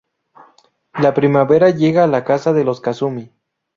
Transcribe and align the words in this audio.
La 0.95 1.13
primavera 1.13 1.69
llega 1.69 2.03
a 2.03 2.07
la 2.07 2.23
casa 2.25 2.53
de 2.53 2.63
los 2.63 2.81
Kasumi 2.81 3.31